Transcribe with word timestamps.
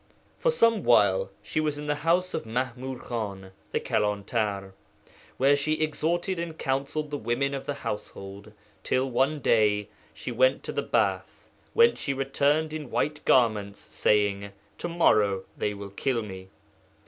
'For 0.39 0.49
some 0.49 0.81
while 0.83 1.29
she 1.43 1.59
was 1.59 1.77
in 1.77 1.85
the 1.85 1.93
house 1.93 2.33
of 2.33 2.43
Maḥmūd 2.43 3.01
Khan, 3.01 3.51
the 3.71 3.79
Kalantar, 3.79 4.71
where 5.37 5.55
she 5.55 5.73
exhorted 5.79 6.39
and 6.39 6.57
counselled 6.57 7.11
the 7.11 7.19
women 7.19 7.53
of 7.53 7.67
the 7.67 7.75
household, 7.85 8.51
till 8.83 9.07
one 9.11 9.41
day 9.41 9.89
she 10.11 10.31
went 10.31 10.63
to 10.63 10.71
the 10.71 10.81
bath, 10.81 11.51
whence 11.75 11.99
she 11.99 12.15
returned 12.15 12.73
in 12.73 12.89
white 12.89 13.23
garments, 13.25 13.79
saying, 13.79 14.51
"To 14.79 14.89
morrow 14.89 15.43
they 15.55 15.75
will 15.75 15.91
kill 15.91 16.23
me." 16.23 16.47